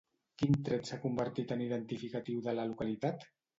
[0.41, 3.33] Quin tret s'ha convertit en identificatiu de la localitat?